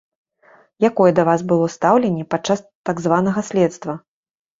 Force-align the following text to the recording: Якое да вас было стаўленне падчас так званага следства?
Якое 0.89 1.09
да 1.19 1.25
вас 1.27 1.43
было 1.51 1.67
стаўленне 1.73 2.25
падчас 2.31 2.63
так 2.91 3.03
званага 3.05 3.45
следства? 3.51 3.93